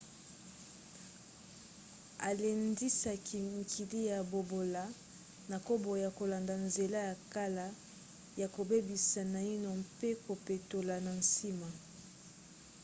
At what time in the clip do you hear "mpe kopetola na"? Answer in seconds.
9.85-11.11